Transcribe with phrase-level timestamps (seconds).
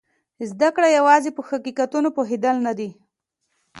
[0.51, 2.89] زده کړه یوازې په حقیقتونو پوهېدل نه دي.